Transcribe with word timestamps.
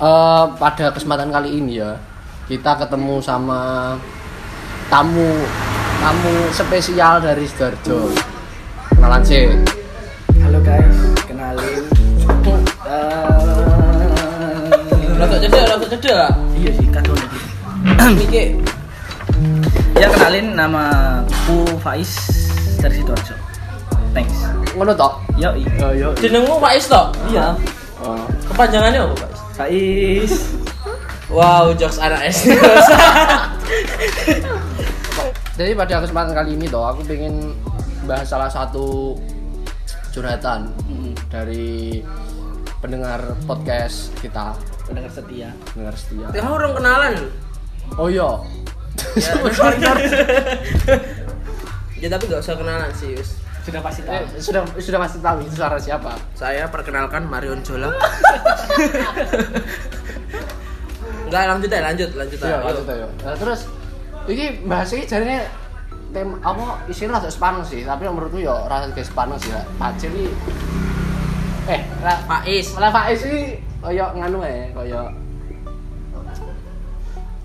eh, 0.00 0.44
pada 0.56 0.86
kesempatan 0.90 1.28
kali 1.28 1.60
ini 1.60 1.78
ya 1.78 1.94
kita 2.48 2.74
ketemu 2.82 3.22
sama 3.22 3.94
tamu 4.90 5.30
tamu 6.02 6.34
spesial 6.50 7.22
dari 7.22 7.46
Sidoarjo. 7.46 8.10
Kenalan 8.96 9.22
sih. 9.22 9.46
Halo 10.42 10.58
guys, 10.64 10.96
kenalin. 11.28 11.84
Eh, 12.90 13.38
Rada 15.20 15.36
cedek, 15.36 15.62
rada 15.68 15.86
cedek. 15.86 16.32
iya 16.58 16.70
sih, 16.74 16.86
kado 16.90 17.12
lagi. 17.12 17.38
Iki 18.24 18.44
Ya 20.00 20.08
kenalin 20.08 20.56
nama 20.56 20.84
ku 21.46 21.62
Faiz 21.84 22.16
dari 22.80 22.98
Sidoarjo. 22.98 23.36
Thanks. 24.10 24.48
Ngono 24.74 24.90
tok. 24.96 25.22
Yo, 25.38 25.54
yo. 25.94 26.10
jenengmu 26.18 26.58
Faiz 26.58 26.88
toh? 26.90 27.12
iya. 27.30 27.54
Oh. 28.02 28.16
Kepanjangannya 28.50 29.06
apa, 29.06 29.14
Faiz? 29.14 29.29
Faiz. 29.60 30.56
Wow, 31.28 31.76
jokes 31.76 32.00
anak 32.00 32.32
SD. 32.32 32.56
Jadi 35.60 35.76
pada 35.76 36.00
kesempatan 36.00 36.32
kali 36.32 36.56
ini 36.56 36.64
toh 36.64 36.80
aku 36.80 37.04
pengen 37.04 37.52
bahas 38.08 38.24
salah 38.24 38.48
satu 38.48 39.20
curhatan 40.16 40.72
Hmm, 40.88 41.12
dari 41.28 42.00
pendengar 42.80 43.36
podcast 43.44 44.08
kita, 44.24 44.56
pendengar 44.88 45.12
setia. 45.12 45.52
pendengar 45.76 45.92
setia. 45.92 46.26
Kamu 46.32 46.56
orang 46.56 46.72
kenalan. 46.80 47.14
Oh 48.00 48.08
iya. 48.08 48.40
Ya, 49.20 49.32
ya 52.00 52.08
tapi 52.08 52.24
gak 52.32 52.40
usah 52.40 52.56
kenalan 52.56 52.88
sih, 52.96 53.12
Wis. 53.12 53.39
Sudah 53.60 53.80
pasti 53.80 54.00
Eh, 54.02 54.24
tahu. 54.24 54.40
sudah 54.40 54.62
sudah 54.76 54.98
pasti 54.98 55.18
tahu 55.18 55.38
itu 55.40 55.54
suara 55.54 55.76
siapa. 55.76 56.12
Saya 56.32 56.64
perkenalkan 56.66 57.24
Marion 57.24 57.60
Jola. 57.60 57.92
Enggak, 61.26 61.42
lanjut 61.46 61.70
ya, 61.70 61.80
lanjut, 61.80 62.10
lanjut 62.12 62.38
Iya, 62.38 62.48
aja. 62.50 62.64
lanjut 62.64 62.86
ayo. 62.88 63.06
Nah, 63.22 63.34
terus 63.36 63.60
iki 64.26 64.46
bahas 64.64 64.90
iki 64.90 65.06
jarine 65.06 65.46
tem 66.10 66.26
apa 66.40 66.62
isinya 66.86 67.16
rada 67.16 67.30
Spanyol 67.30 67.62
sih, 67.62 67.86
tapi 67.86 68.02
menurutku 68.04 68.38
ya 68.38 68.66
rasa 68.66 68.90
kayak 68.90 69.06
Spanyol 69.06 69.38
sih. 69.38 69.50
ya. 69.50 69.62
Pacil 69.76 70.10
iki 70.10 70.26
eh 71.70 71.80
lah 72.02 72.18
Faiz. 72.26 72.66
Malah 72.74 72.90
Faiz 72.90 73.20
iki 73.22 73.42
kaya 73.78 74.04
nganu 74.12 74.42
ya, 74.42 74.66
kaya 74.74 75.00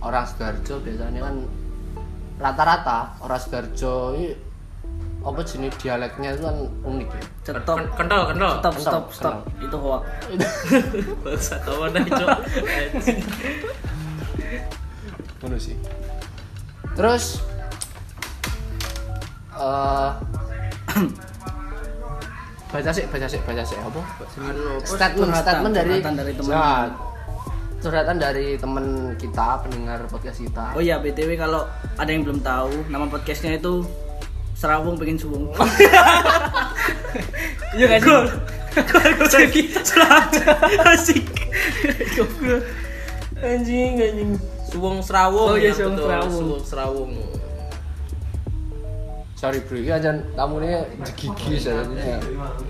orang 0.02 0.22
Sidoarjo 0.24 0.76
biasanya 0.82 1.20
kan 1.20 1.36
rata-rata 2.38 3.00
orang 3.20 3.40
Sidoarjo 3.40 3.94
ini 4.16 4.28
apa 5.26 5.42
jenis 5.42 5.74
dialeknya 5.82 6.38
itu 6.38 6.42
kan 6.46 6.56
unik 6.86 7.10
ya. 7.10 7.24
Stop. 7.42 7.78
Ken- 7.82 7.90
Kental, 7.98 8.22
kental. 8.30 8.52
Stop, 8.62 8.76
stop, 8.78 9.04
stop. 9.10 9.34
kenal. 9.42 9.66
Itu 9.66 9.78
hoax. 9.82 10.04
Bangsa 11.26 11.56
kawan 11.66 11.98
aja. 11.98 12.26
Ngono 15.42 15.58
sih. 15.58 15.74
Terus 16.94 17.42
eh 19.56 20.10
baca 22.76 22.92
sih, 22.92 23.06
baca 23.08 23.26
sih, 23.26 23.40
baca 23.42 23.64
sih 23.64 23.78
apa? 23.80 24.02
Statement, 24.86 25.32
statement 25.34 25.74
dari 25.74 25.96
dari 26.04 26.34
teman. 26.36 26.52
Nah, 26.54 26.86
curhatan 27.82 28.18
dari 28.20 28.48
teman 28.60 28.86
kita, 29.16 29.64
pendengar 29.64 30.04
podcast 30.06 30.38
kita. 30.44 30.76
Oh 30.76 30.82
iya, 30.84 31.00
BTW 31.00 31.34
kalau 31.34 31.64
ada 31.96 32.10
yang 32.10 32.22
belum 32.28 32.44
tahu, 32.44 32.90
nama 32.92 33.08
podcastnya 33.08 33.56
itu 33.58 33.86
Serawung 34.66 34.98
pengen 34.98 35.22
suwung. 35.22 35.46
Iya 37.76 37.92
gak 37.92 38.08
sih? 38.08 38.24
Jadi 39.28 39.62
asik. 40.96 41.28
Anjing, 43.44 43.92
anjing. 44.00 44.32
Suwung 44.72 45.04
Serawung. 45.04 45.54
Oh 45.54 45.56
iya, 45.60 45.76
ya, 45.76 45.92
betul. 45.92 46.08
Serawung. 46.08 46.34
Suwung 46.34 46.64
Serawung. 46.64 47.12
Sorry 49.36 49.60
bro, 49.68 49.76
ini 49.76 49.92
aja 49.92 50.16
tamunya 50.34 50.88
gigi 51.14 51.60
saya. 51.60 51.84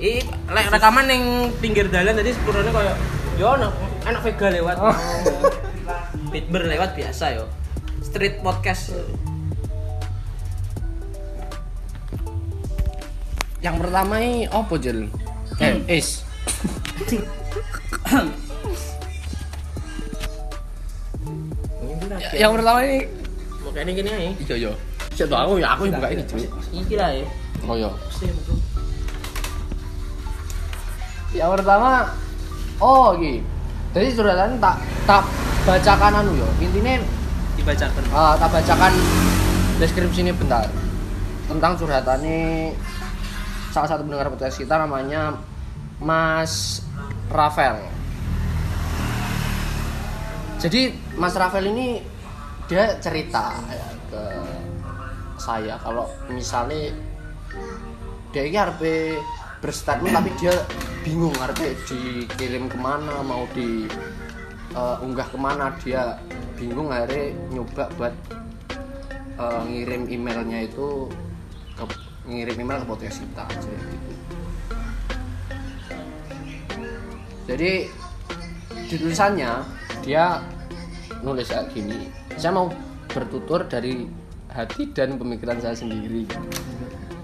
Ih, 0.02 0.26
lek 0.50 0.68
rekaman 0.74 1.06
yang 1.06 1.54
pinggir 1.62 1.86
jalan 1.94 2.18
tadi 2.18 2.34
sepurane 2.34 2.74
koyo 2.74 2.94
yo 3.38 3.54
enak 3.56 3.74
enak 4.10 4.22
vega 4.26 4.48
lewat. 4.52 4.78
Oh. 4.82 4.98
Bitber 6.34 6.66
lewat 6.66 6.98
biasa 6.98 7.38
yo. 7.38 7.46
Street 8.02 8.42
podcast. 8.42 8.98
Yang 13.66 13.82
pertama 13.82 14.22
ini 14.22 14.46
apa 14.46 14.74
Jel? 14.78 15.10
Eh, 15.58 15.74
is. 15.90 16.22
yang 22.36 22.52
pertama 22.54 22.80
ini 22.86 23.10
Makanya 23.66 23.92
gini 23.92 24.10
aja. 24.14 24.30
iya 24.38 24.56
iya. 24.70 24.72
Tahu 25.16 25.34
aku 25.34 25.54
ya 25.58 25.68
aku 25.74 25.82
yang 25.90 25.98
buka 25.98 26.10
ini 26.14 26.24
cuy. 26.30 26.46
Iki 26.70 26.96
lah 26.96 27.10
ya. 27.10 27.26
Oh 27.66 27.74
iya. 27.74 27.90
Yang 31.34 31.50
pertama 31.58 31.90
oh 32.78 33.18
iki. 33.18 33.42
Jadi 33.98 34.08
curhatan 34.14 34.62
tak 34.62 34.78
tak 35.10 35.24
bacakan 35.66 36.22
anu 36.22 36.32
yo. 36.38 36.48
Intinya 36.62 37.02
Dibacakan. 37.58 38.04
ah, 38.14 38.36
tak 38.38 38.50
bacakan 38.52 38.94
deskripsi 39.82 40.22
ini 40.22 40.32
bentar. 40.36 40.68
Tentang 41.50 41.74
curhatannya 41.80 42.72
salah 43.76 43.92
satu 43.92 44.08
pendengar 44.08 44.32
podcast 44.32 44.56
kita 44.56 44.80
namanya 44.80 45.36
Mas 46.00 46.80
Rafael. 47.28 47.84
Jadi 50.64 50.96
Mas 51.20 51.36
Rafael 51.36 51.68
ini 51.76 52.00
dia 52.72 52.96
cerita 53.04 53.52
ya, 53.68 53.88
ke 54.08 54.24
saya 55.36 55.76
kalau 55.84 56.08
misalnya 56.32 56.96
dia 58.32 58.48
ini 58.48 58.56
harus 58.56 58.80
berstatement 59.60 60.24
tapi 60.24 60.32
dia 60.40 60.56
bingung 61.04 61.36
harus 61.36 61.60
dikirim 61.92 62.72
ke 62.72 62.80
mana 62.80 63.20
mau 63.28 63.44
di 63.52 63.92
eh, 64.72 64.98
unggah 65.04 65.28
ke 65.28 65.36
mana 65.36 65.76
dia 65.84 66.16
bingung 66.56 66.96
akhirnya 66.96 67.36
nyoba 67.52 67.92
buat 68.00 68.16
eh, 69.36 69.62
ngirim 69.68 70.08
emailnya 70.08 70.64
itu 70.64 71.12
ke 71.76 72.05
ngirim 72.26 72.58
email 72.58 72.82
ke 72.82 72.88
podcast 72.90 73.22
kita 73.22 73.46
jadi 73.62 73.86
gitu. 73.90 74.12
Jadi 77.46 77.72
di 78.86 78.96
tulisannya 78.98 79.52
dia 80.02 80.42
nulis 81.22 81.50
kayak 81.50 81.74
gini 81.74 82.10
saya 82.38 82.54
mau 82.54 82.70
bertutur 83.10 83.66
dari 83.66 84.06
hati 84.52 84.92
dan 84.92 85.16
pemikiran 85.20 85.60
saya 85.62 85.76
sendiri. 85.78 86.28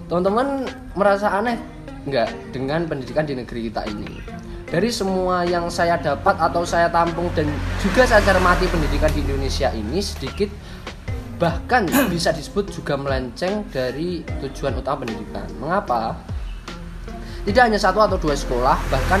Teman-teman 0.06 0.68
merasa 0.96 1.32
aneh 1.32 1.56
nggak 2.04 2.52
dengan 2.52 2.84
pendidikan 2.86 3.24
di 3.24 3.34
negeri 3.36 3.72
kita 3.72 3.82
ini? 3.88 4.20
Dari 4.72 4.88
semua 4.88 5.44
yang 5.44 5.68
saya 5.68 6.00
dapat 6.00 6.32
atau 6.40 6.64
saya 6.64 6.88
tampung 6.88 7.28
dan 7.36 7.44
juga 7.84 8.08
saya 8.08 8.24
cermati 8.24 8.64
pendidikan 8.72 9.12
di 9.12 9.20
Indonesia 9.20 9.68
ini 9.68 10.00
sedikit 10.00 10.48
bahkan 11.42 11.90
bisa 12.14 12.30
disebut 12.30 12.70
juga 12.70 12.94
melenceng 12.94 13.66
dari 13.74 14.22
tujuan 14.38 14.78
utama 14.78 15.02
pendidikan. 15.02 15.50
Mengapa? 15.58 16.14
Tidak 17.42 17.58
hanya 17.58 17.82
satu 17.82 17.98
atau 17.98 18.14
dua 18.22 18.38
sekolah 18.38 18.78
bahkan 18.86 19.18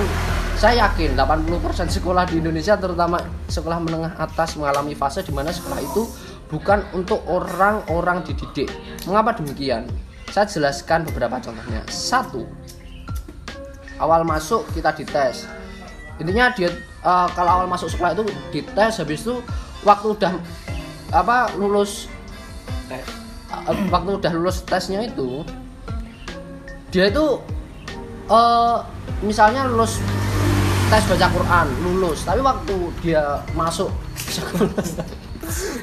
saya 0.54 0.86
yakin 0.86 1.18
80% 1.18 1.90
sekolah 1.90 2.22
di 2.30 2.38
Indonesia 2.38 2.78
terutama 2.78 3.18
sekolah 3.50 3.82
menengah 3.82 4.14
atas 4.14 4.54
mengalami 4.54 4.94
fase 4.94 5.26
di 5.26 5.34
mana 5.34 5.50
sekolah 5.50 5.82
itu 5.82 6.06
bukan 6.46 6.86
untuk 6.94 7.18
orang-orang 7.26 8.22
dididik. 8.22 8.70
Mengapa 9.10 9.42
demikian? 9.42 9.90
Saya 10.30 10.46
jelaskan 10.46 11.02
beberapa 11.10 11.42
contohnya. 11.42 11.82
Satu 11.90 12.46
awal 13.98 14.22
masuk 14.22 14.70
kita 14.70 14.94
dites. 14.94 15.50
Intinya 16.22 16.54
dia 16.54 16.70
eh, 17.02 17.28
kalau 17.34 17.58
awal 17.58 17.66
masuk 17.66 17.90
sekolah 17.90 18.14
itu 18.14 18.22
dites 18.54 19.02
habis 19.02 19.26
itu 19.26 19.42
waktu 19.82 20.14
udah 20.14 20.32
apa 21.12 21.52
lulus 21.54 22.08
Tes. 22.88 23.04
eh, 23.62 23.76
waktu 23.86 24.10
udah 24.16 24.32
lulus 24.32 24.64
tesnya 24.64 25.04
itu 25.04 25.44
dia 26.88 27.08
itu 27.08 27.24
eh 28.26 28.76
misalnya 29.20 29.64
lulus 29.66 30.00
tes 30.88 31.04
baca 31.06 31.26
Quran 31.28 31.66
lulus 31.82 32.18
tapi 32.22 32.40
waktu 32.40 32.74
dia 32.98 33.22
masuk 33.52 33.92
sekolah 34.14 34.68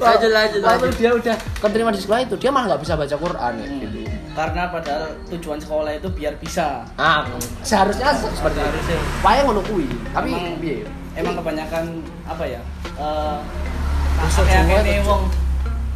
Lanjut, 0.00 0.32
lanjut, 0.32 0.60
waktu 0.60 0.82
lanjut. 0.82 0.98
dia 0.98 1.10
udah 1.12 1.36
keterima 1.60 1.90
di 1.92 2.00
sekolah 2.00 2.24
itu 2.24 2.34
dia 2.34 2.50
malah 2.50 2.74
nggak 2.74 2.82
bisa 2.82 2.94
baca 2.96 3.14
Quran 3.14 3.52
ya, 3.54 3.66
gitu 3.78 3.98
Karena 4.30 4.62
padahal 4.66 5.04
tujuan 5.28 5.58
sekolah 5.58 5.92
itu 5.92 6.08
biar 6.08 6.34
bisa. 6.38 6.82
ah 6.96 7.22
seharusnya 7.60 8.10
seperti 8.14 8.56
itu 8.56 8.66
Harusnya. 8.66 8.98
Payah 9.20 9.42
ngono 9.44 9.62
kuwi 9.62 9.86
tapi 10.10 10.30
Emang- 10.32 10.58
Emang 11.12 11.34
kebanyakan 11.36 11.84
apa 12.24 12.44
ya? 12.46 12.60
Eh 12.96 13.38
Bisa 14.26 14.40
kayak 14.44 15.04
wong 15.06 15.22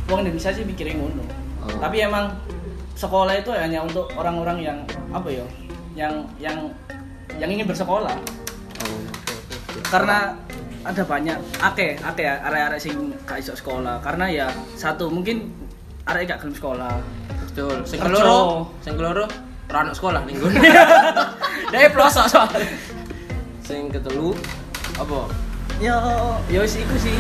wong 0.09 0.19
Indonesia 0.25 0.50
sih 0.53 0.65
mikirin 0.65 1.00
ngono. 1.00 1.25
Oh. 1.65 1.79
Tapi 1.81 2.05
emang 2.05 2.32
sekolah 2.94 3.35
itu 3.37 3.50
hanya 3.53 3.82
untuk 3.85 4.09
orang-orang 4.17 4.59
yang 4.61 4.79
apa 5.12 5.29
ya? 5.29 5.47
Yang 5.94 6.15
yang 6.41 6.59
yang 7.41 7.50
ingin 7.50 7.67
bersekolah. 7.67 8.17
Oh, 8.85 9.00
Karena 9.88 10.37
ada 10.85 11.03
banyak 11.03 11.38
ake 11.65 11.97
ake 11.97 12.23
ya 12.29 12.35
arek-arek 12.44 12.76
sing 12.76 13.17
gak 13.25 13.41
iso 13.41 13.56
sekolah 13.56 14.05
karena 14.05 14.29
ya 14.29 14.47
satu 14.76 15.09
mungkin 15.09 15.49
arek 16.05 16.29
gak 16.29 16.44
gelem 16.44 16.53
sekolah 16.53 17.00
Betul. 17.55 17.87
Sing 17.87 18.03
keloro, 18.03 18.67
sing 18.82 18.99
keloro 18.99 19.25
ora 19.71 19.79
ono 19.87 19.93
sekolah 19.94 20.26
ning 20.26 20.37
nggon. 20.43 20.59
dari 21.73 21.88
pelosok 21.88 22.26
soalnya 22.26 22.67
Sing 23.65 23.88
ketelu 23.88 24.35
apa? 24.99 25.31
Ya 25.81 25.97
ya 26.47 26.59
wis 26.61 26.76
iku 26.76 26.94
sih. 26.97 27.17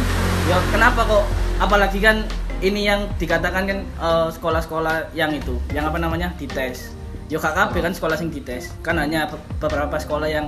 Ya 0.46 0.58
kenapa 0.70 1.02
kok? 1.02 1.24
Apalagi 1.56 1.98
kan 1.98 2.26
ini 2.60 2.86
yang 2.86 3.06
dikatakan 3.16 3.64
kan 3.64 3.78
eh, 3.82 4.28
sekolah-sekolah 4.30 5.12
yang 5.12 5.32
itu 5.32 5.56
yang 5.70 5.86
apa 5.86 5.98
namanya? 5.98 6.32
Dites. 6.36 6.92
Yo 7.26 7.40
kabeh 7.40 7.80
kan 7.80 7.92
sekolah 7.92 8.14
sing 8.14 8.28
dites. 8.28 8.70
Kan 8.80 9.00
hanya 9.00 9.26
be- 9.26 9.40
beberapa 9.58 9.96
sekolah 9.96 10.28
yang 10.28 10.46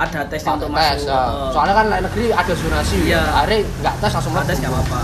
ada 0.00 0.24
tes 0.24 0.40
untuk 0.48 0.72
tes 0.72 1.04
masuk 1.04 1.12
ya. 1.12 1.20
eh, 1.20 1.48
soalnya 1.52 1.74
kan 1.76 1.86
negeri 1.92 2.24
ada 2.32 2.52
zonasi 2.56 2.96
Iya. 3.04 3.20
hari 3.20 3.68
nggak 3.84 3.94
tes 4.00 4.12
langsung 4.16 4.32
ada 4.32 4.48
tes 4.48 4.56
masuk. 4.56 4.64
nggak 4.64 4.72
apa-apa. 4.80 5.00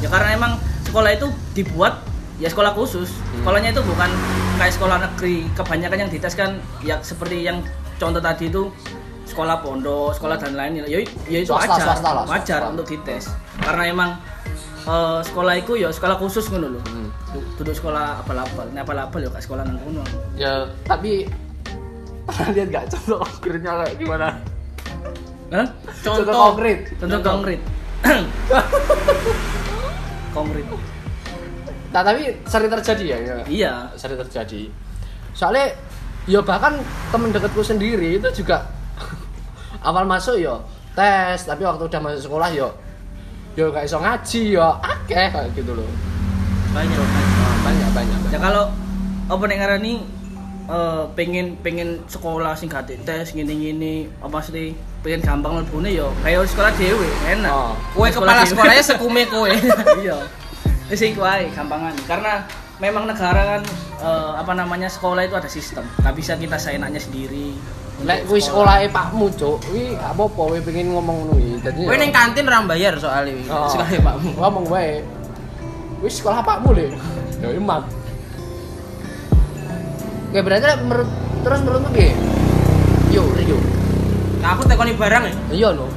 Ya 0.00 0.08
karena 0.08 0.28
emang 0.32 0.52
sekolah 0.88 1.10
itu 1.12 1.26
dibuat 1.52 2.00
ya 2.40 2.48
sekolah 2.48 2.72
khusus. 2.72 3.12
Sekolahnya 3.36 3.76
itu 3.76 3.84
bukan 3.84 4.08
kayak 4.56 4.72
sekolah 4.72 4.96
negeri. 4.96 5.44
Kebanyakan 5.52 5.98
yang 6.00 6.10
dites 6.10 6.32
kan 6.32 6.56
ya 6.80 6.96
seperti 7.04 7.44
yang 7.44 7.60
contoh 8.00 8.16
tadi 8.16 8.48
itu 8.48 8.72
sekolah 9.30 9.62
pondok 9.62 10.10
sekolah 10.12 10.36
dan 10.36 10.58
lain 10.58 10.82
ya, 10.82 10.98
ya 11.26 11.38
itu 11.38 11.48
Swasta, 11.48 11.70
wajar. 11.72 11.86
swasta 11.86 12.10
lah, 12.12 12.24
wajar 12.26 12.58
swasta. 12.60 12.72
untuk 12.74 12.86
dites. 12.86 13.24
Karena 13.62 13.82
emang 13.86 14.10
eh, 14.84 15.18
sekolah 15.22 15.54
itu 15.56 15.72
ya 15.74 15.88
sekolah 15.88 16.16
khusus 16.18 16.50
ngono 16.50 16.74
lho. 16.74 16.80
Hmm. 16.84 17.08
Du- 17.30 17.46
duduk 17.56 17.72
sekolah 17.72 18.18
apal-apal 18.20 18.66
nah 18.74 18.82
apal-apal 18.82 19.22
ya 19.22 19.30
kayak 19.30 19.44
sekolah 19.44 19.62
nang 19.62 19.78
kono. 19.80 20.02
Ya 20.34 20.66
tapi 20.82 21.30
pernah 22.26 22.48
lihat 22.52 22.68
nggak 22.68 22.84
contoh 22.90 23.18
konkretnya 23.22 23.72
kayak 23.80 23.94
gimana? 23.96 24.26
Hah? 25.50 25.66
contoh 26.02 26.26
Contoh 26.26 26.34
konkret. 26.34 26.78
contoh. 26.98 27.20
konkret. 27.22 27.60
Konkret. 30.30 30.62
Nah 31.90 32.02
tapi 32.06 32.22
sering 32.46 32.70
terjadi 32.70 33.04
ya, 33.04 33.18
ya? 33.18 33.36
Iya. 33.46 33.72
Sering 33.98 34.18
terjadi. 34.22 34.70
Soalnya 35.34 35.74
ya 36.30 36.38
bahkan 36.38 36.78
temen 37.10 37.34
deketku 37.34 37.66
sendiri 37.66 38.14
itu 38.16 38.28
juga 38.32 38.62
awal 39.80 40.04
masuk 40.04 40.36
yo 40.36 40.60
tes 40.92 41.44
tapi 41.44 41.62
waktu 41.64 41.86
udah 41.86 42.00
masuk 42.00 42.28
sekolah 42.28 42.50
yo 42.52 42.68
yo 43.54 43.70
gak 43.70 43.86
iso 43.86 43.98
ngaji 43.98 44.54
yo 44.54 44.62
akeh 44.78 45.26
kayak 45.30 45.50
gitu 45.56 45.74
loh. 45.74 45.88
Banyak 46.70 46.96
Ah, 47.02 47.56
banyak 47.66 47.88
banyak, 47.90 48.18
ya 48.18 48.24
banyak. 48.30 48.40
kalau 48.40 48.64
apa 49.26 49.42
nek 49.50 49.58
ngarani 49.58 49.94
eh, 50.70 51.04
pengen 51.18 51.58
pengen 51.58 51.98
sekolah 52.06 52.54
sing 52.54 52.70
gak 52.70 52.86
tes 52.86 53.34
gini-gini 53.34 54.06
apa 54.22 54.38
sih 54.38 54.70
pengen 55.02 55.18
gampang 55.18 55.58
mlebune 55.58 55.90
yo 55.90 56.14
kayak 56.22 56.46
sekolah 56.46 56.70
dhewe 56.78 57.08
enak. 57.26 57.50
Oh. 57.50 57.74
Kowe 57.96 58.06
kepala 58.06 58.46
sekolahnya 58.46 58.84
sekume 58.86 59.26
kowe. 59.26 59.50
iya. 60.04 60.18
Wis 60.86 61.02
iku 61.02 61.26
ae 61.26 61.50
gampangan. 61.50 61.94
Karena 62.06 62.46
memang 62.78 63.10
negara 63.10 63.58
kan 63.58 63.62
eh, 63.98 64.32
apa 64.38 64.52
namanya 64.54 64.86
sekolah 64.86 65.26
itu 65.26 65.34
ada 65.34 65.50
sistem. 65.50 65.82
Gak 66.06 66.14
bisa 66.14 66.38
kita 66.38 66.54
seenaknya 66.54 67.02
sendiri 67.02 67.58
lek 68.00 68.24
kuwi 68.24 68.40
sekolah 68.40 68.80
pakmu 68.88 69.28
cuk 69.36 69.60
kuwi 69.68 69.92
gak 69.92 70.16
apa-apa 70.16 70.40
kowe 70.48 70.58
pengen 70.64 70.96
ngomong 70.96 71.16
ngono 71.20 71.34
iki 71.36 71.56
dadi 71.60 71.80
Kowe 71.84 71.92
yo- 71.92 72.00
ning 72.00 72.12
kantin 72.12 72.48
ora 72.48 72.64
bayar 72.64 72.94
soalnya. 72.96 73.36
Oh. 73.52 73.68
Sekali 73.68 74.00
Pakmu. 74.00 74.30
ngomong 74.40 74.64
wae 74.72 75.04
wis 76.00 76.16
sekolah 76.16 76.40
pakmu 76.40 76.72
le 76.72 76.86
ya 77.40 77.48
iman 77.52 77.84
Oke 80.30 80.40
berarti 80.46 80.66
menurut 80.86 81.10
terus 81.42 81.58
menurutmu 81.66 81.90
piye? 81.90 82.14
Yo, 83.10 83.26
yo. 83.42 83.58
Nah, 84.38 84.54
aku 84.54 84.62
tekoni 84.62 84.94
barang 84.94 85.26
ya. 85.26 85.34
Iya 85.50 85.68
no. 85.74 85.90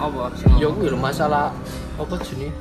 Apa? 0.00 0.32
Ya 0.56 0.72
kuwi 0.72 0.88
lho 0.88 0.96
masalah 0.96 1.52
apa 2.00 2.14
jenenge? 2.24 2.56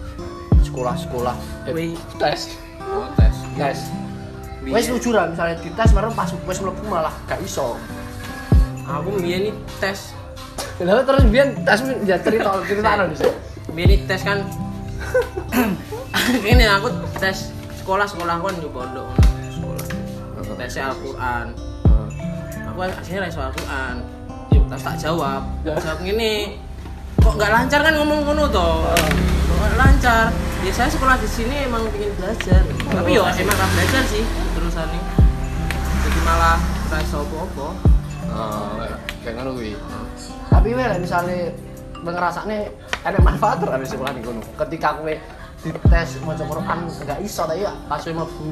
Sekolah-sekolah 0.60 1.36
eh, 1.72 1.96
tes. 2.20 2.60
Oh, 2.84 3.08
tes. 3.16 3.32
Tes. 3.56 3.80
Wes 4.68 4.92
lucu 4.92 5.16
lah 5.16 5.32
misalnya 5.32 5.56
dites 5.60 5.92
marang 5.96 6.12
pas 6.12 6.28
wes 6.28 6.60
mlebu 6.60 6.84
malah 6.86 7.16
gak 7.26 7.40
iso. 7.40 7.80
Aku 8.84 9.16
nih 9.24 9.56
tes. 9.80 10.12
Lalu 10.84 11.02
terus 11.08 11.24
biyen 11.32 11.50
tes 11.64 11.80
ya 12.04 12.20
cerita 12.20 12.60
cerita 12.70 12.90
sini. 13.00 13.32
Mbiyen 13.72 13.88
nih 13.96 14.00
tes 14.04 14.22
kan. 14.28 14.40
Ini 16.52 16.66
aku 16.68 16.88
tes 17.20 17.52
sekolah 17.80 18.08
sekolah 18.08 18.44
kan 18.44 18.56
di 18.60 18.68
pondok. 18.68 19.08
Sekolah. 19.52 19.86
Tesnya 20.60 20.92
Al-Qur'an. 20.92 21.48
Aku 22.72 22.80
akhirnya 22.84 23.28
iso 23.32 23.40
Al-Qur'an. 23.40 24.04
Yuk, 24.52 24.68
terus 24.68 24.84
tak 24.84 24.96
jawab. 25.00 25.48
Tak 25.64 25.80
jawab 25.80 26.00
gini. 26.04 26.60
Kok 27.24 27.40
nggak 27.40 27.52
lancar 27.52 27.80
kan 27.88 27.94
ngomong 27.96 28.28
ngono 28.28 28.52
toh? 28.52 28.92
Nggak 29.48 29.80
lancar? 29.80 30.28
Ya 30.64 30.72
saya 30.72 30.92
sekolah 30.92 31.20
di 31.20 31.28
sini 31.28 31.68
emang 31.68 31.88
pengen 31.92 32.12
belajar. 32.20 32.64
Tapi 32.68 33.10
yo 33.16 33.24
emang 33.24 33.58
kan 33.58 33.70
belajar 33.76 34.04
sih 34.08 34.24
terusannya. 34.56 35.02
Jadi 36.04 36.20
malah 36.28 36.60
ora 36.92 37.00
iso 37.02 37.26
apa-apa. 37.26 37.93
Kayak 39.24 39.34
ngono 39.40 39.50
kuwi. 39.56 39.74
Tapi 40.50 40.70
we 40.74 40.84
lek 40.84 41.00
misale 41.00 41.54
ngerasane 42.04 42.58
ada 43.08 43.18
manfaat 43.24 43.64
ora 43.64 43.80
di 43.80 43.88
sekolah 43.88 44.12
niku. 44.12 44.36
Ketika 44.60 45.00
kowe 45.00 45.14
dites 45.64 46.20
maca 46.28 46.44
Quran 46.44 46.78
enggak 46.92 47.20
iso 47.24 47.48
tapi 47.48 47.64
pas 47.88 48.04
kowe 48.04 48.14
mlebu 48.14 48.48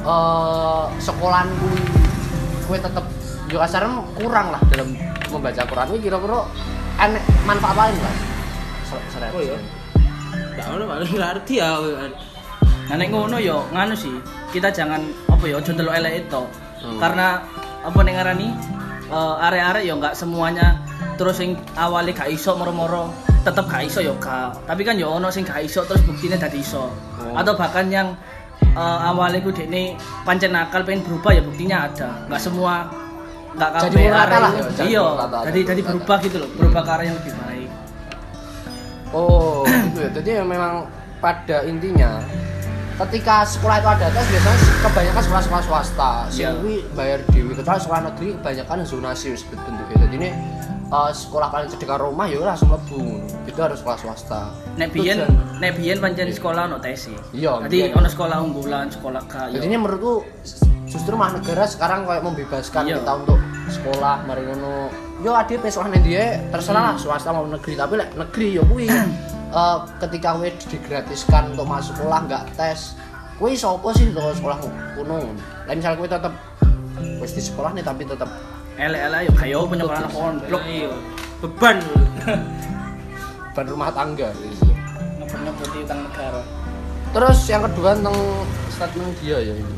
eh 0.00 0.84
sekolahan 0.96 1.48
kuwi 1.60 1.80
kowe 2.64 2.78
tetep 2.80 3.04
yo 3.52 3.58
kasarnya 3.60 4.00
kurang 4.16 4.48
lah 4.54 4.62
dalam 4.72 4.96
membaca 5.28 5.62
Quran 5.68 5.86
kuwi 5.92 6.00
kira-kira 6.00 6.40
enek 7.00 7.24
manfaat 7.44 7.76
lain. 7.76 7.94
Se- 8.88 9.06
seret. 9.12 9.30
Oh 9.36 9.42
iya. 9.44 9.56
Gak 10.56 10.66
ono 10.72 10.84
paling 10.88 11.14
ngerti 11.14 11.54
ya. 11.60 11.76
Nah 12.90 12.96
nek 12.98 13.08
ngono 13.12 13.36
yo 13.38 13.68
nganu 13.70 13.94
sih, 13.94 14.16
kita 14.50 14.72
jangan 14.72 14.98
apa 15.30 15.44
ya 15.46 15.60
aja 15.60 15.70
ndelok 15.70 15.94
elek 15.94 16.26
itu. 16.26 16.42
Hmm. 16.80 16.98
Karena 16.98 17.44
apa 17.84 17.98
nek 18.02 18.14
ngarani 18.18 18.48
eh, 19.10 19.46
arek-arek 19.46 19.82
yo 19.84 19.94
nggak 19.98 20.14
semuanya 20.14 20.80
terus 21.20 21.36
sing 21.36 21.52
awalnya 21.76 22.16
gak 22.16 22.32
iso 22.32 22.56
moro-moro 22.56 23.12
tetep 23.44 23.68
gak 23.68 23.84
iso 23.84 24.00
yo 24.00 24.16
gak. 24.16 24.56
Tapi 24.64 24.80
kan 24.88 24.96
yo 24.96 25.12
ono 25.20 25.28
sing 25.28 25.44
gak 25.44 25.60
iso 25.60 25.84
terus 25.84 26.00
buktinya 26.08 26.40
dadi 26.40 26.64
iso. 26.64 26.88
Oh. 26.88 27.36
Atau 27.36 27.60
bahkan 27.60 27.92
yang 27.92 28.16
eh, 28.64 28.98
awalnya 29.04 29.44
ku 29.44 29.52
dekne 29.52 30.00
pancen 30.24 30.56
nakal 30.56 30.80
pengen 30.80 31.04
berubah 31.04 31.36
ya 31.36 31.42
buktinya 31.44 31.76
ada. 31.92 32.24
Nggak 32.24 32.40
semua 32.40 32.88
nggak 33.50 33.70
kabeh 33.82 34.06
arek 34.06 34.38
lah, 34.38 34.52
yo. 34.54 34.62
jadi 35.42 35.58
Iya, 35.58 35.66
jadi 35.74 35.80
berubah 35.82 36.16
gitu 36.22 36.36
loh, 36.38 36.50
berubah 36.54 36.80
ke 36.86 36.90
arah 36.94 37.04
yang 37.10 37.16
lebih 37.18 37.34
baik. 37.34 37.70
Oh, 39.10 39.66
gitu 39.66 39.98
ya. 40.06 40.10
Jadi 40.14 40.30
ya 40.38 40.44
memang 40.46 40.86
pada 41.18 41.66
intinya 41.66 42.22
ketika 43.00 43.42
sekolah 43.44 43.76
itu 43.78 43.88
ada 43.90 44.06
tes 44.10 44.26
biasanya 44.26 44.58
kebanyakan 44.82 45.22
sekolah-sekolah 45.22 45.62
swasta 45.62 46.10
sing 46.28 46.42
Iya. 46.42 46.50
kuwi 46.54 46.76
bayar 46.92 47.18
dewi 47.26 47.52
kecuali 47.52 47.80
sekolah 47.80 48.00
negeri 48.06 48.28
kebanyakan 48.36 48.76
zonasi 48.82 49.26
wis 49.30 49.42
bentuknya 49.42 49.96
jadi 49.98 50.14
ini 50.16 50.30
eh, 50.86 51.10
sekolah 51.10 51.48
paling 51.48 51.68
cedek 51.68 51.88
rumah 51.94 52.26
ya 52.26 52.36
langsung 52.42 52.68
mlebu 52.68 53.00
itu 53.44 53.58
harus 53.58 53.78
sekolah 53.78 53.98
swasta 53.98 54.40
Nek 54.72 54.88
Itu 54.88 54.96
biyen 54.98 55.16
jan- 55.18 55.36
nek 55.58 55.72
biyen 55.74 55.98
pancen 55.98 56.28
sekolah 56.30 56.62
ono 56.64 56.76
tes. 56.78 57.08
Iya, 57.32 57.52
Jadi 57.62 57.76
biyen. 57.84 57.92
ono 57.94 58.08
sekolah 58.08 58.36
unggulan, 58.38 58.86
sekolah 58.88 59.22
kaya. 59.26 59.52
jadi 59.54 59.66
ini 59.66 59.76
menurutku 59.76 60.24
justru 60.86 61.14
malah 61.14 61.36
negara 61.36 61.64
sekarang 61.64 62.04
kayak 62.04 62.22
membebaskan 62.22 62.82
Iya. 62.84 62.96
kita 62.98 63.12
untuk 63.16 63.38
sekolah 63.70 64.14
mari 64.24 64.42
ngono 64.42 64.90
yo 65.20 65.32
ade 65.32 65.54
pe 65.54 65.68
sekolah 65.68 65.88
ning 65.88 66.02
dia 66.02 66.36
terserah 66.48 66.82
lah 66.82 66.94
Hmm. 66.94 67.00
swasta 67.00 67.30
mau 67.30 67.44
negeri 67.44 67.72
tapi 67.74 67.94
lek 67.94 68.10
negeri 68.14 68.46
yo 68.52 68.62
kuwi 68.64 68.86
eh, 69.50 69.78
ketika 70.06 70.38
kowe 70.38 70.48
digratiskan 70.48 71.42
untuk 71.54 71.66
masuk 71.66 71.94
sekolah 71.98 72.20
nggak 72.26 72.44
tes 72.54 72.94
kowe 73.36 73.50
iso 73.50 73.76
apa 73.76 73.88
sih 73.96 74.10
untuk 74.14 74.30
sekolah 74.34 74.56
kuno 74.94 75.18
lain 75.66 75.76
misalnya 75.78 75.98
kowe 75.98 76.08
tetep 76.08 76.34
wis 77.20 77.32
di 77.36 77.42
sekolah 77.42 77.70
nih 77.74 77.84
tapi 77.84 78.02
tetep 78.08 78.30
elek-elek 78.80 79.20
yo 79.28 79.32
kayo 79.36 79.58
penyekolah 79.68 80.00
anak 80.00 80.12
konblok. 80.16 80.62
Iya. 80.64 80.92
Beban. 81.40 81.76
ban 83.54 83.66
rumah 83.66 83.90
tangga 83.90 84.30
Nyebut 85.40 85.72
utang 85.72 86.00
negara. 86.04 86.42
Terus 87.10 87.38
yang 87.48 87.62
kedua 87.70 87.96
tentang 87.96 88.18
statement 88.68 89.14
dia 89.22 89.38
ya 89.40 89.54
ini. 89.56 89.74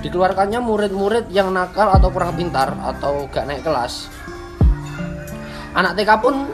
Dikeluarkannya 0.00 0.58
murid-murid 0.62 1.30
yang 1.30 1.50
nakal 1.52 1.90
atau 1.92 2.08
kurang 2.08 2.34
pintar 2.34 2.72
atau 2.78 3.26
gak 3.30 3.46
naik 3.46 3.62
kelas. 3.62 4.08
Anak 5.76 5.98
TK 5.98 6.10
pun 6.24 6.46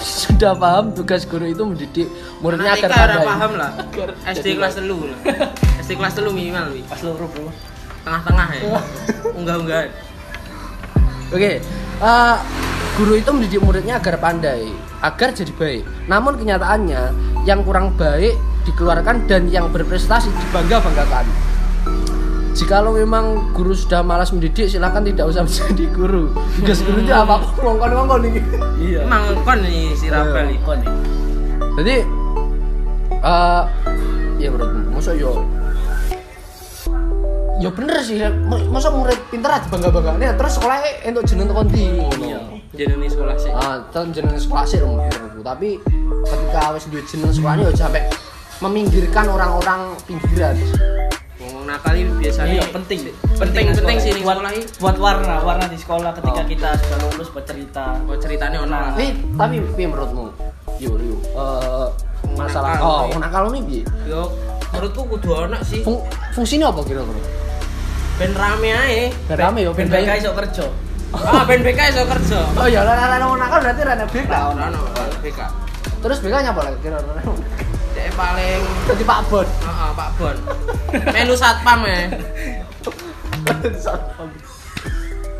sudah 0.00 0.52
paham 0.58 0.90
tugas 0.92 1.22
guru 1.24 1.46
itu 1.46 1.62
mendidik 1.62 2.08
muridnya 2.42 2.74
agar 2.76 2.90
pandai. 2.90 3.26
paham 3.26 3.52
lah. 3.56 3.70
SD 4.34 4.58
kelas 4.58 4.74
telu 4.76 5.08
lah. 5.08 5.18
SD 5.84 5.96
kelas 5.96 6.12
telu 6.16 6.30
minimal 6.34 6.74
wi. 6.74 6.82
Pas 6.84 7.00
loro, 7.06 7.26
Bro. 7.30 7.48
Tengah-tengah 8.04 8.48
ya. 8.58 8.62
Unggah-unggahan. 9.38 9.88
Oke, 11.32 11.52
eh, 12.04 12.36
guru 13.00 13.12
itu 13.16 13.30
mendidik 13.32 13.60
muridnya 13.64 13.98
agar 13.98 14.20
pandai, 14.20 14.70
agar 15.00 15.32
jadi 15.32 15.50
baik. 15.56 15.82
Namun 16.06 16.36
kenyataannya 16.38 17.02
yang 17.48 17.64
kurang 17.64 17.96
baik 17.96 18.36
dikeluarkan 18.68 19.24
dan 19.26 19.48
yang 19.48 19.72
berprestasi 19.72 20.28
dibangga-banggakan. 20.30 21.26
jika 21.26 21.53
lo 22.56 22.90
memang 22.92 23.24
guru 23.50 23.72
sudah 23.72 24.00
malas 24.00 24.30
mendidik 24.30 24.64
silahkan 24.64 25.02
tidak 25.02 25.26
usah 25.26 25.42
menjadi 25.46 25.84
guru 25.90 26.30
tugas 26.54 26.80
guru 26.80 26.98
itu 26.98 27.10
apa 27.10 27.42
ngongkon 27.56 27.90
ngongkon 27.92 28.20
nih 28.22 28.32
Iya. 28.76 28.98
Emang 29.02 29.22
kon 29.42 29.58
nih 29.60 29.90
si 29.92 30.06
Rapel 30.06 30.46
iki. 30.50 30.62
Kon 30.62 30.78
nih. 30.78 30.90
jadi 31.74 31.94
eh 33.16 33.62
ya 34.36 34.48
menurutmu 34.48 34.92
masa 34.92 35.10
yo 35.12 35.42
ya 37.56 37.70
bener 37.70 37.98
sih 38.00 38.18
M- 38.20 38.68
masa 38.68 38.90
murid 38.90 39.18
pinter 39.28 39.48
aja 39.48 39.66
bangga 39.66 39.88
bangga 39.88 40.12
nih 40.14 40.28
terus 40.34 40.52
sekolahnya 40.54 40.90
untuk 41.08 41.24
jeneng 41.24 41.46
tekan 41.48 41.66
di 41.68 41.84
Iya. 42.20 42.38
Jenenge 42.74 43.06
sekolah 43.08 43.34
sih. 43.36 43.50
ah 43.50 43.78
terus 43.88 44.10
jeneng 44.12 44.34
sekolah 44.36 44.64
sih 44.64 44.78
menurutku 44.78 45.40
tapi 45.40 45.78
ketika 46.24 46.62
wis 46.70 46.86
duit 46.86 47.06
jeneng 47.06 47.30
sekolahnya 47.30 47.66
ya 47.66 47.76
sampai 47.76 48.02
meminggirkan 48.60 49.26
orang-orang 49.26 49.80
pinggiran 50.04 50.54
Wong 51.64 51.72
nakal 51.72 51.96
iki 51.96 52.12
biasanya 52.20 52.60
Iya, 52.60 52.64
penting. 52.76 53.00
penting 53.40 53.64
penting 53.72 53.96
sih 53.96 54.12
buat, 54.20 54.36
sekolah 54.36 54.52
buat 54.84 54.96
warna, 55.00 55.40
warna 55.40 55.64
di 55.64 55.80
sekolah 55.80 56.12
ketika 56.12 56.44
Oh. 56.44 56.44
kita 56.44 56.68
sudah 56.76 56.98
lulus 57.08 57.28
bercerita. 57.32 57.96
Oh 58.04 58.12
ceritanya 58.20 58.68
ono 58.68 58.76
lah. 58.76 58.92
Tapi 58.92 59.16
tapi 59.32 59.54
piye 59.72 59.88
menurutmu? 59.88 60.28
Yo 60.76 60.92
yo. 61.00 61.16
Eh 61.24 61.88
masalah 62.36 62.76
Nakal, 62.76 62.84
oh, 62.84 63.16
nakal 63.16 63.42
ini 63.48 63.60
piye? 63.64 63.82
Yo 64.04 64.28
menurutku 64.76 65.08
kudu 65.08 65.28
ono 65.32 65.56
sih. 65.64 65.80
Fung, 65.80 66.04
fungsinya 66.36 66.68
apa 66.68 66.84
kira-kira? 66.84 67.20
Ben 68.20 68.32
rame 68.36 68.68
ae. 68.68 69.00
Ben 69.24 69.36
rame 69.40 69.64
yo 69.64 69.72
Ben 69.72 69.88
ben 69.88 70.04
BK 70.04 70.20
iso 70.20 70.36
kerja. 70.36 70.68
Ah 71.16 71.48
ben 71.48 71.64
BK 71.64 71.80
iso 71.96 72.04
kerja. 72.04 72.44
Oh 72.60 72.68
ya, 72.68 72.84
lah 72.84 73.08
lah 73.08 73.24
nakal 73.40 73.64
berarti 73.64 73.80
rene 73.80 74.04
BK. 74.04 74.28
Ora 74.52 74.68
ono 74.68 74.84
BK. 75.24 75.40
Terus 76.04 76.20
BK 76.20 76.34
nya 76.44 76.52
apa 76.52 76.60
lagi 76.60 76.76
kira-kira? 76.84 77.24
Dek 78.04 78.12
paling 78.20 78.60
Jadi 78.84 79.00
Pak 79.08 79.20
Bon. 79.32 79.48
Heeh, 79.48 79.90
Pak 79.96 80.10
Bon. 80.20 80.36
Melu 81.08 81.32
satpam 81.32 81.88
ya. 81.88 82.00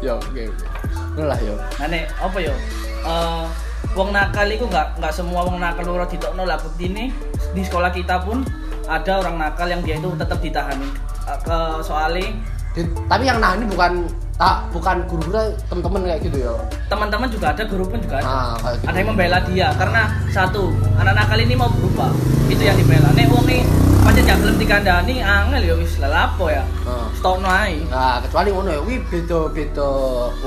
Yo, 0.00 0.16
oke 0.16 0.42
oke. 0.48 0.66
Ngono 1.12 1.28
lah 1.28 1.38
yo. 1.44 1.54
Nah 1.76 1.86
nek 1.92 2.08
apa 2.16 2.38
yo? 2.40 2.56
Eh 3.04 3.44
wong 3.92 4.16
nakal 4.16 4.48
iku 4.48 4.64
nggak 4.64 4.96
nggak 4.96 5.12
semua 5.12 5.44
wong 5.44 5.60
nakal 5.60 5.84
ora 5.92 6.08
ditokno 6.08 6.48
lah 6.48 6.56
ini 6.80 7.12
di 7.52 7.60
sekolah 7.60 7.92
kita 7.92 8.24
pun 8.24 8.40
ada 8.88 9.20
orang 9.20 9.36
nakal 9.36 9.68
yang 9.68 9.84
dia 9.84 10.00
itu 10.00 10.08
tetap 10.16 10.40
ditahani. 10.40 10.88
Eh, 11.28 11.38
ke 11.44 11.58
soalnya 11.84 12.32
Di- 12.72 12.88
Tapi 13.06 13.28
yang 13.28 13.44
nah 13.44 13.52
ini 13.60 13.68
bukan 13.68 14.08
tak 14.34 14.66
bukan 14.74 15.06
guru-guru 15.06 15.54
teman-teman 15.70 16.00
kayak 16.10 16.20
gitu 16.26 16.38
ya. 16.42 16.54
teman-teman 16.90 17.28
juga 17.30 17.54
ada, 17.54 17.62
guru 17.70 17.86
pun 17.86 18.02
juga 18.02 18.18
ada. 18.18 18.26
Ah, 18.26 18.54
kayak 18.58 18.74
gitu. 18.82 18.86
Ada 18.90 18.96
yang 18.98 19.08
membela 19.14 19.38
dia 19.46 19.68
karena 19.78 20.02
satu 20.34 20.74
anak 20.98 21.14
nakal 21.14 21.38
ini 21.38 21.54
mau 21.54 21.70
berubah 21.70 22.10
itu 22.50 22.62
yang 22.66 22.74
dibela. 22.74 23.14
Nek 23.14 23.30
wong 23.30 23.46
nih 23.46 23.62
pancen 24.02 24.26
gak 24.26 24.38
gelem 24.42 24.56
dikandani 24.58 25.16
angel 25.22 25.62
ya 25.62 25.74
wis 25.78 25.92
lelapo 26.02 26.50
ya. 26.50 26.66
Ah. 26.82 27.06
Stokno 27.14 27.46
ae. 27.46 27.78
Nah, 27.86 28.18
kecuali 28.26 28.48
ngono 28.50 28.70
ya, 28.74 28.80
wi 28.82 28.98
beda-beda 29.06 29.90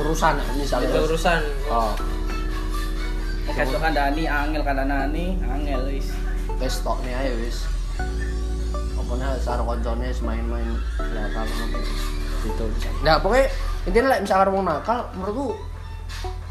urusan 0.04 0.36
misalnya. 0.60 0.92
Itu 0.92 1.00
urusan. 1.08 1.40
Oh, 1.72 1.96
Nek 3.48 3.64
esuk 3.64 3.80
kandani 3.80 4.28
angel 4.28 4.62
kandani 4.68 5.40
angel 5.48 5.82
wis. 5.88 6.12
wis 6.60 6.74
stokne 6.76 7.16
ae 7.16 7.32
wis. 7.40 7.64
Pokoknya 9.00 9.40
sarung 9.40 9.64
koncone 9.64 10.12
wis 10.12 10.20
main-main 10.20 10.76
nakal 11.00 11.48
ngono. 11.48 12.17
Gitu. 12.44 12.66
Nah, 13.02 13.18
pokoknya 13.22 13.48
intinya 13.88 14.08
like, 14.14 14.24
misalkan 14.28 14.48
wong 14.54 14.66
nakal 14.68 15.00
menurutku 15.16 15.56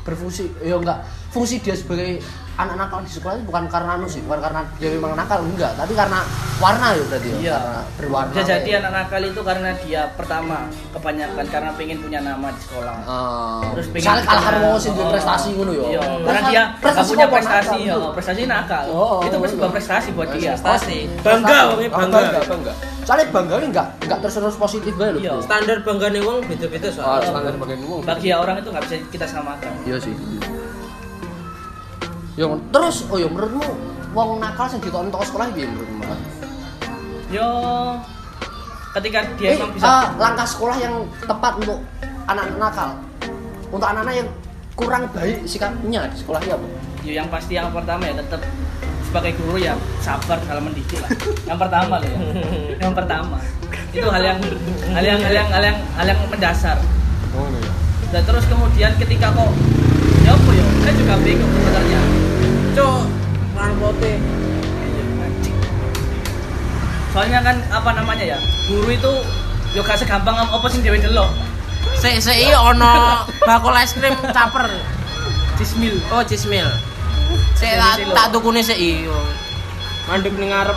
berfungsi 0.07 0.47
ya 0.63 0.79
enggak 0.79 1.03
fungsi 1.35 1.59
dia 1.59 1.75
sebagai 1.75 2.23
anak 2.57 2.75
nakal 2.75 3.01
di 3.01 3.11
sekolah 3.11 3.37
itu 3.37 3.45
bukan 3.45 3.65
karena 3.67 3.91
anu 3.95 4.07
sih 4.07 4.21
bukan 4.21 4.41
karena 4.41 4.61
dia 4.77 4.89
memang 4.91 5.13
nakal 5.13 5.41
enggak 5.41 5.77
tapi 5.77 5.93
karena 5.93 6.21
warna 6.57 6.89
ya 6.91 7.05
berarti 7.05 7.29
ya 7.29 7.37
Iya. 7.37 7.57
karena 7.59 7.81
berwarna 7.95 8.31
Bisa 8.33 8.43
jadi 8.47 8.57
kayak- 8.63 8.81
anak 8.81 8.93
nakal 8.95 9.23
itu 9.23 9.41
karena 9.43 9.71
dia 9.79 10.03
pertama 10.13 10.57
kebanyakan 10.91 11.47
karena 11.47 11.71
pengen 11.75 11.99
punya 11.99 12.21
nama 12.21 12.49
di 12.49 12.61
sekolah. 12.63 12.97
Ah, 13.05 13.61
Terus 13.77 13.87
pengen 13.89 14.01
misalnya 14.09 14.25
kalah 14.25 14.53
wong 14.65 14.81
sing 14.81 14.93
duwe 14.93 15.05
Oh. 15.05 15.13
prestasi 15.13 15.49
ngono 15.53 15.73
ya 15.73 15.85
Iya, 15.87 16.01
karena 16.25 16.41
dia 16.43 16.63
nggak 16.65 16.81
prestasi 16.81 17.11
punya 17.13 17.27
prestasi, 17.29 17.77
nakal, 17.77 18.01
ya, 18.01 18.09
prestasi 18.11 18.41
nakal. 18.47 18.85
Oh, 18.89 18.97
oh, 18.97 19.21
itu 19.21 19.37
oh, 19.37 19.45
sebuah 19.47 19.69
iya. 19.69 19.75
prestasi 19.77 20.09
buat 20.11 20.29
dia. 20.33 20.51
Prestasi. 20.57 20.99
Prestasi. 21.13 21.25
Bangga 21.29 21.59
wong 21.67 21.79
bangga. 21.85 22.17
bangga, 22.17 22.41
bangga. 22.49 22.73
Soalnya 23.05 23.27
bangga 23.31 23.55
ini 23.55 23.67
enggak 23.71 23.89
enggak 24.01 24.19
terus-terus 24.25 24.57
positif 24.57 24.93
bae 24.97 25.11
lho. 25.13 25.19
Iya. 25.21 25.33
Standar 25.45 25.77
banggane 25.85 26.19
wong 26.21 26.39
beda-beda 26.43 26.89
Ah, 26.89 26.93
soalnya. 26.97 27.29
standar 27.29 27.55
bagian 27.55 27.81
umum. 27.85 28.01
Bagi 28.01 28.29
orang 28.33 28.57
itu 28.57 28.69
nggak 28.73 28.85
bisa 28.85 28.97
kita 29.13 29.27
samakan. 29.29 29.73
Iya 29.85 29.97
sih. 30.01 30.15
Yo 32.37 32.53
terus 32.69 33.09
oh 33.09 33.17
yo 33.17 33.33
menurutmu 33.33 33.65
wong 34.13 34.41
nakal 34.41 34.69
sing 34.69 34.81
ditonton 34.85 35.09
toko 35.09 35.25
sekolah 35.25 35.49
piye 35.57 35.69
menurutmu? 35.69 36.05
Yo, 37.27 37.49
ketika 38.95 39.27
dia 39.35 39.59
Eh, 39.59 39.69
bisa 39.75 39.83
ah, 39.83 40.05
langkah 40.15 40.47
sekolah 40.47 40.77
yang 40.79 40.95
tepat 41.27 41.59
untuk 41.59 41.83
anak 42.31 42.47
nakal. 42.55 42.95
Untuk 43.73 43.83
anak-anak 43.83 44.15
yang 44.23 44.29
kurang 44.79 45.11
baik 45.11 45.43
sikapnya 45.43 46.07
di 46.07 46.17
sekolahnya 46.23 46.55
apa? 46.55 46.67
Yo, 47.03 47.13
yang 47.19 47.27
pasti 47.27 47.59
yang 47.59 47.73
pertama 47.75 48.07
ya 48.07 48.15
tetap 48.21 48.41
sebagai 49.03 49.33
guru 49.43 49.59
ya 49.59 49.75
sabar 50.05 50.39
dalam 50.47 50.71
mendidik 50.71 51.03
lah. 51.03 51.11
Yang 51.51 51.59
pertama 51.67 51.95
loh 51.99 52.09
ya. 52.09 52.21
Yang 52.79 52.95
pertama. 52.95 53.37
Itu 53.91 54.07
hal 54.13 54.23
yang 54.23 54.39
hal 54.95 55.05
yang 55.05 55.19
hal 55.25 55.35
yang 55.35 55.49
hal 55.51 55.63
yang, 55.67 55.79
hal 55.99 56.07
yang 56.07 56.21
mendasar. 56.31 56.79
Oh 57.35 57.49
ya. 57.49 57.73
Dan 58.15 58.23
terus 58.23 58.45
kemudian 58.47 58.93
ketika 59.03 59.35
kok 59.35 59.51
ya 60.23 60.31
apa 60.31 60.51
ya? 60.55 60.65
Saya 60.87 60.95
juga 60.95 61.15
bingung 61.27 61.51
sebenarnya. 61.51 62.01
Cok, 62.77 63.09
rangkote. 63.57 64.21
Soalnya 67.17 67.41
kan 67.41 67.57
apa 67.73 67.91
namanya 67.97 68.37
ya? 68.37 68.39
Guru 68.69 68.93
itu 68.93 69.13
yo 69.73 69.81
gak 69.81 69.97
segampang 69.97 70.37
apa 70.37 70.61
sing 70.69 70.85
dhewe 70.85 71.01
delok. 71.01 71.33
Sik 71.97 72.21
sik 72.21 72.37
iki 72.37 72.53
ono 72.53 73.25
bakul 73.49 73.73
es 73.81 73.97
krim 73.97 74.13
caper. 74.29 74.69
Cismil. 75.57 75.97
Oh, 76.13 76.21
cismil. 76.21 76.69
Sik 77.57 77.81
tak 77.81 78.05
tak 78.13 78.27
tukune 78.37 78.61
sik 78.61 78.77
iki. 78.77 79.09
Mandek 80.13 80.37
ning 80.37 80.53
ngarep. 80.53 80.77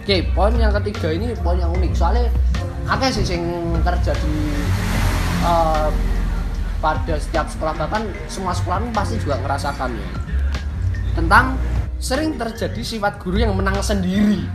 Oke, 0.00 0.24
poin 0.32 0.56
yang 0.56 0.72
ketiga 0.80 1.12
ini 1.12 1.36
poin 1.44 1.60
yang 1.60 1.76
unik 1.76 1.92
soalnya 1.92 2.32
apa 2.88 3.12
sih 3.12 3.20
yang 3.28 3.44
terjadi 3.84 4.36
eh, 5.44 5.88
pada 6.80 7.14
setiap 7.20 7.44
sekolah 7.52 7.76
bahkan 7.76 8.08
semua 8.32 8.56
sekolah 8.56 8.80
pasti 8.96 9.20
juga 9.20 9.36
ngerasakan 9.44 9.92
ya 9.92 10.27
tentang 11.18 11.58
sering 11.98 12.34
terjadi 12.34 12.78
sifat 12.78 13.18
guru 13.18 13.38
yang 13.38 13.52
menang 13.52 13.74
sendiri. 13.78 14.46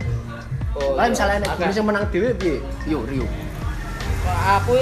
Oh, 0.72 0.96
Lah 0.96 1.06
misalnya 1.06 1.44
ada 1.44 1.48
Oke. 1.50 1.60
guru 1.60 1.72
yang 1.74 1.86
menang 1.86 2.04
dewe 2.08 2.30
piye? 2.32 2.56
Yo 2.84 3.04
Rio. 3.04 3.28
aku 4.24 4.74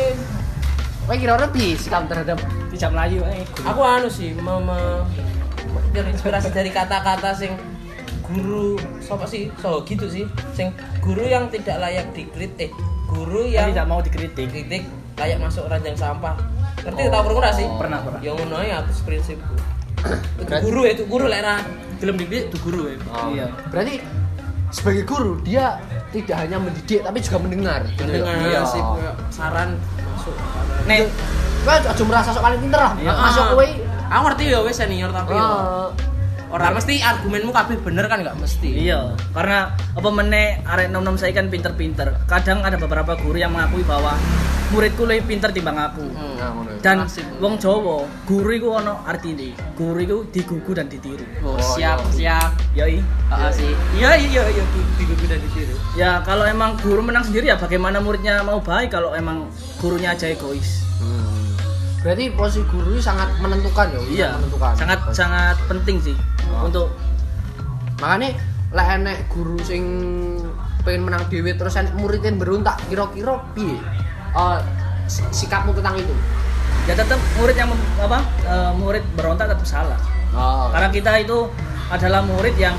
Kowe 1.03 1.19
kira-kira 1.19 1.51
piye 1.51 1.75
sikap 1.75 2.07
terhadap 2.07 2.39
Tidak 2.71 2.89
Melayu 2.89 3.27
eh. 3.27 3.43
aku 3.61 3.83
anu 3.83 4.07
sih 4.07 4.31
mama 4.33 5.03
terinspirasi 5.91 6.49
dari 6.49 6.71
kata-kata 6.71 7.35
sing 7.35 7.59
guru 8.23 8.79
siapa 8.99 9.27
sih 9.27 9.51
so 9.59 9.83
gitu 9.83 10.07
sih 10.07 10.25
sing 10.53 10.71
guru 11.01 11.27
yang 11.27 11.51
tidak 11.51 11.77
layak 11.77 12.07
dikritik 12.13 12.71
eh 12.71 12.79
guru 13.05 13.45
Yang 13.45 13.75
tidak 13.75 13.87
mau 13.87 13.99
dikritik. 13.99 14.47
dikritik 14.47 14.83
layak 15.19 15.37
masuk 15.37 15.67
ranjang 15.67 15.99
sampah 15.99 16.39
ngerti 16.81 17.03
Oh. 17.03 17.11
tahu 17.13 17.23
pernah 17.35 17.53
sih 17.53 17.67
Pernah, 17.69 17.99
pernah. 18.01 18.21
yang 18.23 18.35
ngono 18.39 18.59
ya 18.63 18.81
aku 18.81 18.91
prinsipku 19.03 19.55
Berarti- 20.39 20.65
guru 20.65 20.81
itu 20.85 21.03
guru 21.07 21.25
lek 21.27 21.41
ra 21.41 21.57
gelem 21.97 22.17
dikritik 22.17 22.49
itu 22.49 22.59
guru 22.61 22.83
ya 22.85 22.97
Iya. 23.29 23.47
Berarti 23.69 23.95
sebagai 24.69 25.03
guru 25.05 25.39
dia 25.41 25.79
tidak 26.11 26.37
hanya 26.39 26.57
mendidik 26.57 27.01
tapi 27.01 27.19
juga 27.19 27.39
mendengar. 27.39 27.81
gitu 27.89 28.03
ya? 28.05 28.25
Iya. 28.43 28.61
sih 28.65 28.83
saran 29.31 29.79
masuk 30.09 30.35
Nek 30.85 31.07
Kowe 31.63 31.71
aja 31.71 32.03
merasa 32.03 32.35
sok 32.35 32.43
paling 32.43 32.59
pinter 32.59 32.75
lah. 32.77 32.93
Iya. 32.97 33.13
Masuk 33.15 33.45
kowe 33.55 33.67
aku 34.05 34.23
ngerti 34.27 34.45
ya 34.49 34.59
wes 34.61 34.75
senior 34.75 35.09
tapi 35.09 35.31
ya 35.31 35.39
Ah, 35.39 35.87
orang 36.53 36.77
mesti 36.77 37.01
argumenmu 37.01 37.51
kabeh 37.51 37.81
bener 37.81 38.05
kan 38.07 38.21
nggak 38.21 38.37
mesti 38.37 38.69
Iya, 38.85 39.01
karena 39.33 39.59
apa 39.73 40.09
meneh 40.09 40.61
arek 40.63 40.89
nom-nom 40.89 41.17
saya 41.17 41.33
kan 41.33 41.49
pinter-pinter. 41.49 42.13
Kadang 42.25 42.61
ada 42.61 42.77
beberapa 42.77 43.17
guru 43.17 43.35
yang 43.35 43.51
mengakui 43.51 43.81
bahwa 43.83 44.13
muridku 44.69 45.05
lebih 45.05 45.25
pinter 45.27 45.49
timbang 45.49 45.77
aku. 45.77 46.05
Hmm. 46.07 46.35
Nah, 46.35 46.49
ngono 46.51 46.71
ya. 46.71 46.81
Dan 46.81 46.97
wong 47.39 47.55
Jawa, 47.57 47.97
guru 48.23 48.51
iku 48.51 48.69
ono 48.75 49.01
artine. 49.03 49.53
Guru 49.73 49.99
iku 49.99 50.19
digugu 50.29 50.73
dan 50.73 50.87
ditiru. 50.87 51.25
oh, 51.41 51.53
Oh, 51.53 51.61
siap 51.73 52.01
iya. 52.13 52.13
siap 52.13 52.51
Yoi. 52.75 52.97
Ah, 53.29 53.49
sih 53.49 53.73
iya 53.95 54.13
iya 54.15 54.45
iya 54.47 54.65
di- 54.67 54.91
digugu 54.95 55.25
dan 55.25 55.41
ditiru 55.41 55.73
Ya 55.95 56.21
kalau 56.21 56.45
emang 56.45 56.77
guru 56.79 57.01
menang 57.01 57.21
sendiri 57.23 57.49
ya 57.49 57.57
bagaimana 57.57 57.97
muridnya 57.97 58.41
mau 58.41 58.61
baik 58.61 58.89
kalau 58.91 59.13
emang 59.13 59.49
gurunya 59.79 60.13
aja 60.13 60.25
egois. 60.27 60.85
Hmm. 60.99 61.32
Berarti 62.03 62.25
posisi 62.31 62.67
guru 62.67 62.89
ini 62.91 63.01
sangat 63.01 63.31
menentukan 63.39 63.87
ya? 63.89 64.01
Iya, 64.05 64.29
menentukan. 64.37 64.73
sangat 64.75 64.99
sangat 65.13 65.57
penting 65.67 65.97
sih 66.03 66.17
Oh. 66.45 66.67
untuk 66.67 66.91
Makanya 67.97 68.35
lek 68.73 68.89
enek 68.93 69.19
guru 69.29 69.55
sing 69.61 69.83
pengen 70.83 71.07
menang 71.07 71.23
dewe 71.29 71.55
terus 71.55 71.73
enek 71.73 71.95
muridnya 71.95 72.35
beruntak 72.35 72.75
kira-kira 72.85 73.39
piye? 73.53 73.79
Si- 75.05 75.23
sikapmu 75.33 75.71
tentang 75.73 75.95
itu? 75.97 76.15
ya 76.83 76.99
tetap 76.99 77.15
murid 77.39 77.55
yang 77.55 77.71
apa 77.97 78.19
eh, 78.43 78.73
murid 78.75 79.07
berontak 79.15 79.47
tetap 79.47 79.63
salah. 79.63 80.01
Oh. 80.33 80.67
Karena 80.69 80.91
kita 80.91 81.15
itu 81.17 81.47
adalah 81.89 82.27
murid 82.27 82.59
yang 82.59 82.75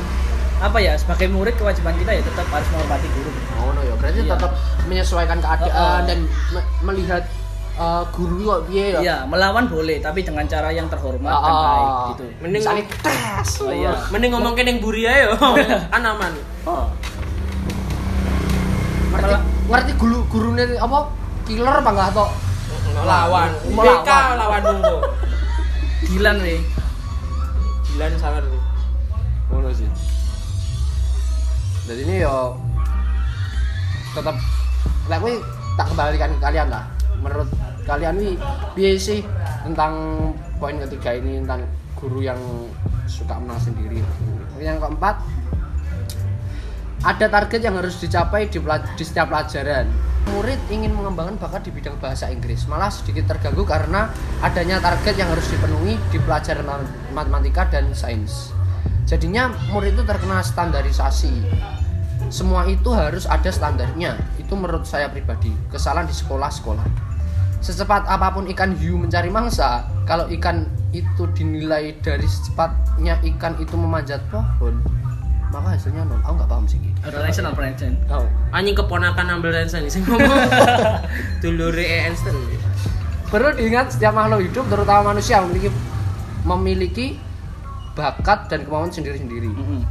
apa 0.60 0.76
ya 0.78 0.96
sebagai 0.96 1.28
murid 1.28 1.56
kewajiban 1.56 1.96
kita 1.96 2.12
ya 2.12 2.22
tetap 2.22 2.44
harus 2.50 2.68
menghormati 2.70 3.08
guru 3.10 3.32
Oh 3.58 3.72
no 3.72 3.80
ya, 3.82 3.96
berarti 3.96 4.22
Iya. 4.22 4.36
tetap 4.36 4.52
menyesuaikan 4.84 5.40
keadaan 5.40 5.72
Heeh. 5.72 6.00
dan 6.06 6.20
me- 6.52 6.68
melihat 6.84 7.24
uh, 7.78 8.04
guru 8.14 8.38
kok 8.46 8.62
piye 8.70 8.86
ya. 8.94 9.00
iya 9.02 9.18
melawan 9.26 9.66
boleh 9.66 9.98
tapi 10.02 10.22
dengan 10.22 10.46
cara 10.46 10.70
yang 10.70 10.86
terhormat 10.90 11.32
dan 11.32 11.54
Ah, 11.54 11.64
baik 11.66 11.90
gitu 12.14 12.26
Mending 12.42 12.62
Misalnya 12.62 12.86
tes. 13.02 13.50
oh 13.62 13.74
iya 13.74 13.92
mending 14.14 14.32
ngomong 14.34 14.54
ning 14.58 14.78
buri 14.82 15.10
ae 15.10 15.30
yo. 15.30 15.34
kan 15.94 16.04
aman. 16.04 16.34
Oh. 16.64 16.86
Ngerti, 19.14 19.36
ngerti 19.70 19.92
guru 20.02 20.18
gurune 20.30 20.64
apa? 20.78 20.98
Killer 21.44 21.76
apa 21.84 21.90
enggak? 21.92 22.10
Lawan. 23.04 23.50
Melawan. 23.68 24.02
BK 24.02 24.10
lawan 24.40 24.62
nunggu. 24.64 24.98
Dilan 26.08 26.38
weh 26.42 26.62
Dilan 27.94 28.12
sawer. 28.18 28.44
Ngono 29.52 29.70
sih. 29.70 29.90
Jadi 31.84 32.02
ini 32.08 32.24
yo 32.24 32.56
tetap 34.16 34.38
lek 35.12 35.42
tak 35.74 35.86
kembalikan 35.90 36.30
ke 36.32 36.40
kalian 36.42 36.68
lah. 36.70 36.86
Menurut 37.24 37.48
kalian 37.88 38.20
nih 38.20 38.36
piye 38.76 39.00
sih 39.00 39.24
tentang 39.64 39.96
poin 40.60 40.76
ketiga 40.84 41.16
ini 41.16 41.40
tentang 41.40 41.64
guru 41.96 42.20
yang 42.20 42.40
suka 43.08 43.40
menang 43.40 43.60
sendiri. 43.64 44.04
Yang 44.60 44.84
keempat 44.84 45.16
ada 47.04 47.28
target 47.28 47.60
yang 47.64 47.76
harus 47.76 48.00
dicapai 48.00 48.48
di, 48.48 48.60
di 48.96 49.04
setiap 49.04 49.32
pelajaran. 49.32 49.88
Murid 50.24 50.56
ingin 50.72 50.96
mengembangkan 50.96 51.36
bakat 51.36 51.68
di 51.68 51.72
bidang 51.76 52.00
bahasa 52.00 52.32
Inggris, 52.32 52.64
malah 52.64 52.88
sedikit 52.88 53.28
terganggu 53.36 53.68
karena 53.68 54.08
adanya 54.40 54.80
target 54.80 55.20
yang 55.20 55.28
harus 55.28 55.44
dipenuhi 55.52 56.00
di 56.12 56.18
pelajaran 56.24 56.64
ma- 56.64 56.88
matematika 57.12 57.68
dan 57.68 57.92
sains. 57.92 58.56
Jadinya 59.04 59.52
murid 59.76 60.00
itu 60.00 60.04
terkena 60.08 60.40
standarisasi. 60.40 61.44
Semua 62.32 62.64
itu 62.72 62.88
harus 62.96 63.28
ada 63.28 63.52
standarnya. 63.52 64.16
Itu 64.40 64.56
menurut 64.56 64.88
saya 64.88 65.12
pribadi 65.12 65.52
kesalahan 65.68 66.08
di 66.08 66.16
sekolah-sekolah. 66.16 67.13
Secepat 67.64 68.04
apa 68.06 68.36
pun 68.36 68.44
ikan 68.52 68.76
hiu 68.76 69.00
mencari 69.00 69.32
mangsa, 69.32 69.88
kalau 70.04 70.28
ikan 70.28 70.68
itu 70.92 71.24
dinilai 71.32 71.96
dari 72.04 72.28
secepatnya 72.28 73.24
ikan 73.24 73.56
itu 73.56 73.80
memanjat 73.80 74.20
pohon, 74.28 74.84
maka 75.48 75.80
hasilnya 75.80 76.04
nol. 76.04 76.20
Aku 76.28 76.36
nggak 76.36 76.50
paham 76.52 76.68
sih. 76.68 76.76
Ki. 76.84 76.92
Relation 77.08 77.48
or 77.48 77.56
Einstein 77.56 77.96
Oh. 78.12 78.28
Anjing 78.52 78.76
keponakan 78.76 79.40
ambil 79.40 79.56
Einstein 79.56 79.88
sing 79.88 80.04
ngomong. 80.04 80.44
Dulure 81.42 81.88
Einstein. 82.04 82.36
Perlu 83.32 83.56
diingat 83.56 83.96
setiap 83.96 84.12
makhluk 84.14 84.44
hidup 84.44 84.68
terutama 84.68 85.16
manusia 85.16 85.40
memiliki 85.42 85.72
memiliki 86.44 87.08
bakat 87.96 88.52
dan 88.52 88.68
kemauan 88.68 88.92
sendiri-sendiri. 88.92 89.50
Mm-mm. 89.50 89.82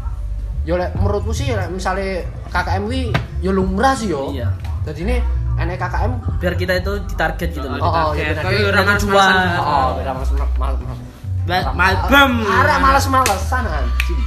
Yo 0.63 0.79
lek 0.79 0.95
menurutku 0.95 1.35
sih 1.35 1.51
lek 1.51 1.73
misale 1.73 2.29
KKM 2.53 2.85
wi 2.87 3.11
yo 3.41 3.51
lumrah 3.51 3.97
sih 3.99 4.13
yo. 4.13 4.31
iya 4.31 4.53
Jadi 4.87 5.01
ini 5.03 5.17
enek 5.55 5.77
KKM 5.77 6.13
biar 6.39 6.55
kita 6.55 6.73
itu 6.77 6.93
ditarget 7.07 7.49
gitu 7.51 7.67
loh 7.67 7.79
Oh, 7.79 7.93
oh, 7.93 8.11
iya 8.13 8.33
Kayak 8.35 8.73
orang 8.73 8.87
tujuan. 8.97 9.31
males-malesan. 9.31 9.61
oh 9.61 9.89
beda 9.95 10.13
males 10.13 10.31
males. 10.57 10.79
Ba- 11.43 11.75
Malbem. 11.75 12.33
Arek 12.41 12.79
males-malesan 12.79 13.63
anjing. 13.65 14.21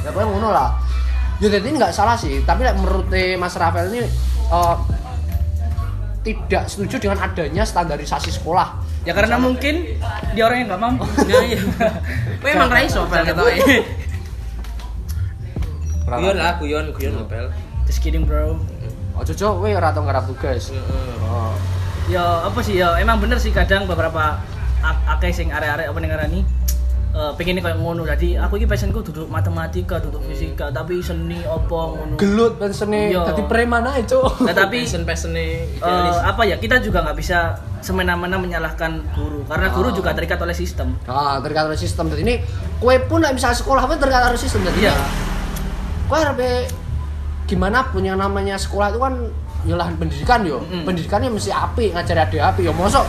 Ya 0.00 0.08
pokoknya 0.08 0.30
ngono 0.30 0.48
lah. 0.50 0.70
Ya 1.38 1.48
jadi 1.48 1.66
ini 1.66 1.76
nggak 1.76 1.90
salah 1.90 2.14
sih, 2.14 2.40
tapi 2.42 2.62
lek 2.62 2.74
menurut 2.74 3.08
Mas 3.34 3.54
Rafael 3.54 3.88
ini 3.88 4.06
eh, 4.46 4.74
tidak 6.22 6.68
setuju 6.68 6.96
dengan 7.00 7.18
adanya 7.22 7.64
standarisasi 7.64 8.30
sekolah. 8.30 8.76
ya 9.00 9.16
karena 9.16 9.34
mungkin 9.34 9.96
dia 10.30 10.44
orang 10.44 10.58
yang 10.60 10.68
nggak 10.68 10.82
mampu 10.82 11.04
Ya 11.26 11.40
iya. 11.42 11.60
Kowe 12.38 12.50
emang 12.50 12.68
ra 12.68 12.80
iso 12.80 13.02
pel 13.04 13.24
ketoke. 13.24 13.56
Guyon 16.10 16.36
lah, 16.36 16.58
guyon, 16.58 16.90
guyon 16.90 17.12
lho, 17.14 17.24
pel. 17.24 17.48
just 17.86 17.98
kidding 17.98 18.22
bro 18.22 18.58
Oh 19.20 19.26
Jojo, 19.26 19.60
we 19.60 19.70
ora 19.70 19.92
tau 19.92 20.00
ngarap 20.00 20.24
tugas. 20.26 20.72
Heeh. 20.72 21.12
Oh. 21.22 21.52
ya 22.08 22.42
apa 22.42 22.58
sih 22.58 22.74
ya 22.74 22.96
emang 22.96 23.20
bener 23.20 23.36
sih 23.36 23.52
kadang 23.52 23.84
beberapa 23.84 24.40
ak- 24.80 25.02
akeh 25.14 25.30
sing 25.30 25.46
arek-arek 25.48 25.86
apa 25.86 25.98
ning 26.00 26.10
ngarani 26.10 26.40
eh 27.10 27.32
pengen 27.34 27.58
kayak 27.58 27.76
ngono 27.76 28.02
jadi 28.04 28.38
aku 28.40 28.54
iki 28.54 28.66
passionku 28.66 28.98
duduk 29.00 29.26
matematika 29.26 29.98
duduk 29.98 30.18
fisika 30.24 30.70
tapi 30.70 30.98
seni 31.00 31.38
opo 31.44 31.94
ngono 31.94 32.14
Gelut 32.16 32.56
pensene 32.56 33.10
Iya. 33.10 33.26
dadi 33.26 33.42
preman 33.44 33.82
ae, 33.84 34.02
Cuk. 34.04 34.42
Nah, 34.42 34.54
tapi 34.56 34.82
passion-passione 34.82 35.38
eh, 35.68 35.76
idealis. 35.76 36.18
apa 36.20 36.42
ya 36.44 36.56
kita 36.56 36.78
juga 36.80 37.02
nggak 37.02 37.14
bisa 37.14 37.38
semena-mena 37.78 38.34
menyalahkan 38.36 39.06
guru 39.12 39.42
karena 39.44 39.68
guru 39.68 39.88
Oh. 39.90 39.94
juga 39.94 40.10
terikat 40.10 40.38
oleh 40.38 40.54
sistem 40.54 40.98
Ah, 41.04 41.38
tergantung 41.38 41.76
sistem. 41.76 42.08
Jadi 42.08 42.22
ini 42.24 42.34
kue 42.76 42.96
pun 43.04 43.20
nek 43.20 43.34
misalnya 43.34 43.54
sekolah 43.56 43.84
pun 43.84 43.98
tergantung 43.98 44.34
sistem. 44.34 44.64
Jadi 44.64 44.80
iya 44.80 44.94
kue 46.06 46.16
harus 46.16 46.66
gimana 47.50 47.82
pun 47.84 48.00
yang 48.00 48.14
namanya 48.16 48.54
sekolah 48.54 48.88
itu 48.88 48.98
kan 48.98 49.14
ya 49.62 49.74
lahan 49.74 49.94
pendidikan 49.96 50.40
yo. 50.42 50.62
Mm. 50.62 50.86
Pendidikannya 50.86 51.28
mesti 51.28 51.50
api, 51.50 51.90
ngajari 51.90 52.20
ada 52.22 52.38
api 52.48 52.60
yo. 52.62 52.72
Mosok 52.72 53.02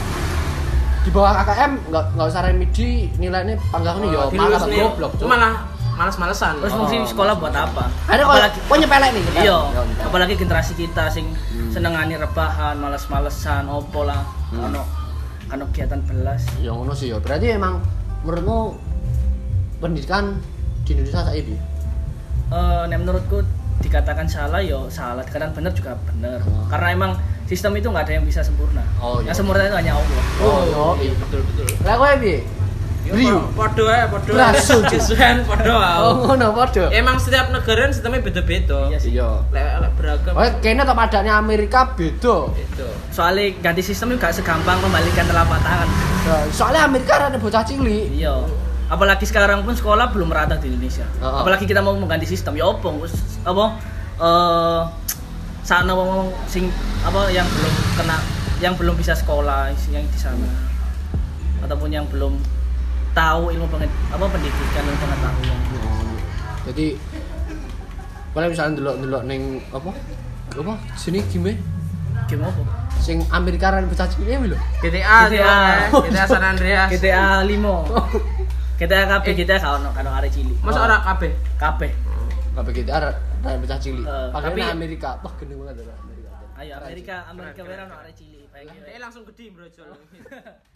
di 1.01 1.09
bawah 1.09 1.33
KKM 1.35 1.71
nggak 1.87 2.03
nggak 2.13 2.27
usah 2.27 2.41
remedi 2.43 2.89
nilainya 3.15 3.57
panggang 3.69 3.97
nih 3.99 4.09
yo 4.09 4.21
Di 4.27 4.35
malah 4.35 4.49
lulus 4.51 4.63
nih, 4.67 4.81
goblok. 4.83 5.11
Cuk. 5.15 5.27
malah 5.27 5.53
males-malesan. 5.91 6.53
terus 6.57 6.71
Oh, 6.71 6.77
fungsi 6.79 6.97
sekolah 7.05 7.33
buat 7.35 7.51
apa 7.51 7.83
Ada 8.05 8.21
kok 8.21 8.29
apalagi 8.31 8.59
kok 8.59 8.75
nyepelek 8.75 9.09
nih. 9.11 9.21
kita. 9.23 9.39
iya 9.39 9.57
Ya, 9.67 9.81
entar. 9.81 10.03
apalagi 10.03 10.33
generasi 10.35 10.73
kita 10.75 11.03
sing 11.07 11.25
Hmm. 11.49 11.69
senengani 11.71 12.15
rebahan 12.15 12.75
males-malesan 12.75 13.65
opo 13.65 14.01
lah 14.03 14.21
Hmm. 14.49 14.65
ono 14.67 14.81
ono 15.47 15.63
kegiatan 15.67 16.01
belas 16.03 16.41
Ya 16.57 16.69
ngono 16.69 16.91
sih 16.91 17.07
yo. 17.07 17.17
Berarti 17.17 17.49
emang 17.49 17.81
menurutmu 18.21 18.77
pendidikan 19.79 20.37
di 20.83 20.93
Indonesia 20.93 21.21
saya 21.23 21.39
bi? 21.39 21.55
eh 22.51 22.83
nek 22.85 22.97
menurutku 22.99 23.39
dikatakan 23.81 24.25
salah 24.25 24.59
yo 24.59 24.85
salah 24.87 25.21
dikatakan 25.21 25.51
benar 25.51 25.71
juga 25.71 25.91
benar 26.05 26.37
Oh. 26.43 26.65
karena 26.67 26.87
emang 26.91 27.11
sistem 27.43 27.75
itu 27.75 27.85
nggak 27.85 28.05
ada 28.05 28.13
yang 28.15 28.23
bisa 28.23 28.39
sempurna 28.39 28.79
Oh, 28.95 29.17
iya. 29.17 29.27
yang 29.27 29.35
sempurna 29.35 29.63
itu 29.63 29.75
hanya 29.75 29.93
Allah 29.93 30.21
Oh, 30.39 30.59
yo. 30.63 30.85
iya 30.99 31.13
betul 31.17 31.41
betul. 31.43 31.65
Lah 31.81 31.95
kowe 31.95 32.13
bi? 32.15 32.35
Ya, 33.01 33.17
Rio. 33.17 33.49
po- 33.49 33.65
Podo 33.65 33.89
ae, 33.89 34.05
podo. 34.05 34.29
Cuk. 34.29 34.85
Kesuwen 34.87 35.41
podo 35.49 35.73
Oh, 35.73 36.13
ngono 36.23 36.53
padha. 36.53 36.85
Emang 36.91 37.17
setiap 37.17 37.49
negara 37.49 37.89
sistemnya 37.89 38.21
beda-beda. 38.21 38.85
Iya 38.87 38.97
sih. 39.01 39.11
Iya. 39.11 39.41
Lek 39.49 39.89
beragam. 39.97 40.31
Oh, 40.31 40.45
kayaknya 40.61 40.85
top 40.85 41.01
adanya 41.01 41.33
Amerika 41.35 41.89
beda. 41.91 42.53
Itu. 42.55 42.85
soalnya 43.09 43.51
ganti 43.59 43.81
sistem 43.81 44.13
itu 44.13 44.17
gak 44.17 44.31
segampang 44.31 44.77
membalikan 44.79 45.25
telapak 45.25 45.59
tangan 45.59 45.89
Nah, 46.21 46.45
Soalnya 46.47 46.85
Amerika 46.85 47.17
ada 47.19 47.35
bocah 47.35 47.59
cilik. 47.61 48.13
iya 48.13 48.37
apalagi 48.91 49.23
sekarang 49.23 49.63
pun 49.63 49.71
sekolah 49.71 50.11
belum 50.11 50.27
merata 50.27 50.59
di 50.59 50.67
Indonesia 50.67 51.07
Oh. 51.23 51.41
apalagi 51.47 51.63
kita 51.63 51.79
mau 51.79 51.95
mengganti 51.95 52.27
sistem 52.27 52.59
ya 52.59 52.67
opo 52.67 52.91
apa 53.47 53.65
eh 54.19 54.81
sana 55.63 55.95
wong 55.95 56.33
sing 56.51 56.67
apa 57.07 57.31
yang 57.31 57.47
belum 57.47 57.73
kena 57.95 58.17
yang 58.59 58.73
belum 58.75 58.93
bisa 58.99 59.15
sekolah 59.15 59.71
yang 59.89 60.03
di 60.03 60.19
sana 60.19 60.45
ataupun 61.63 61.89
yang 61.93 62.05
belum 62.09 62.35
tahu 63.13 63.51
ilmu 63.53 63.65
pengen, 63.69 63.89
apa 64.11 64.25
pendidikan 64.27 64.83
ilmu 64.87 64.99
pengetahuan 64.99 65.59
Jadi 66.61 66.87
kalau 68.31 68.47
misalnya 68.47 68.73
delok-delok 68.79 69.23
ning 69.27 69.59
apa? 69.73 69.91
Apa? 70.55 70.73
Sini 70.95 71.19
gimana? 71.27 71.57
game 72.29 72.47
apa 72.47 72.63
Sing 73.01 73.17
Amerika 73.33 73.73
ada 73.73 73.83
bocah 73.83 74.05
cilik 74.07 74.53
lho. 74.53 74.57
GTA, 74.79 75.25
GTA. 75.27 75.41
GTA, 75.41 76.05
GTA 76.05 76.25
San 76.29 76.43
Andreas. 76.45 76.87
GTA 76.93 77.41
5 77.43 78.30
GTA 78.81 79.05
KB 79.05 79.25
GTA 79.37 79.61
gak 79.61 79.73
ono 79.77 79.89
kan 79.93 80.09
arek 80.09 80.33
cilik 80.33 80.57
Masa 80.65 80.81
ora 80.81 80.97
kabeh? 81.05 81.29
kabeh 81.61 81.91
Kabeh 82.57 82.71
kita 82.73 82.91
ada 82.97 83.09
ada 83.45 83.57
bocah 83.61 83.77
cilik. 83.77 84.05
Eh, 84.05 84.27
tapi- 84.33 84.65
Amerika, 84.65 85.21
wah 85.21 85.33
gendeng 85.37 85.61
banget 85.61 85.85
ada 85.85 85.93
Amerika. 86.01 86.29
ayo 86.57 86.71
Amerika 86.81 87.15
Amerika 87.29 87.61
merah 87.61 87.85
ono 87.85 87.95
arek 88.01 88.13
cilik 88.17 88.49
Eh 88.89 88.97
langsung 88.97 89.23
gede 89.29 89.45
bro 89.53 89.69
Jol. 89.69 89.93